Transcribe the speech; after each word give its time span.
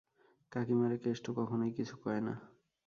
কাকীমারে 0.51 0.97
কেষ্ট 0.97 1.25
কখনোই 1.37 1.71
কিছু 1.71 1.95
কয়না। 2.03 2.33